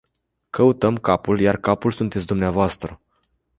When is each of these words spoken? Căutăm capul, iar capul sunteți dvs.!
Căutăm 0.49 0.95
capul, 0.97 1.39
iar 1.39 1.57
capul 1.57 1.91
sunteți 1.91 2.25
dvs.! 2.25 2.77